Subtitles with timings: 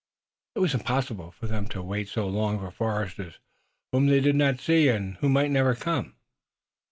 [0.55, 3.37] It was impossible for them to wait so long for foresters
[3.91, 6.15] whom they did not see and who might never come.